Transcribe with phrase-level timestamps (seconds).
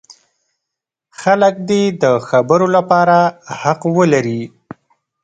[1.21, 3.17] خلک دې د خبرو لپاره
[3.61, 4.43] حق ولري.